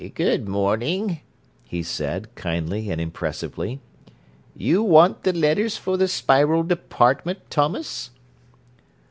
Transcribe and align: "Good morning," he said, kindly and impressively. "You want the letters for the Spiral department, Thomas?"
"Good 0.15 0.47
morning," 0.47 1.19
he 1.63 1.83
said, 1.83 2.33
kindly 2.33 2.89
and 2.89 2.99
impressively. 2.99 3.81
"You 4.55 4.81
want 4.81 5.21
the 5.21 5.31
letters 5.31 5.77
for 5.77 5.95
the 5.95 6.07
Spiral 6.07 6.63
department, 6.63 7.51
Thomas?" 7.51 8.09